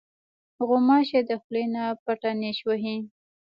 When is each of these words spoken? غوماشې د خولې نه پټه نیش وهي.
غوماشې 0.67 1.21
د 1.29 1.31
خولې 1.41 1.65
نه 1.73 1.83
پټه 2.03 2.31
نیش 2.41 2.59
وهي. 2.67 2.97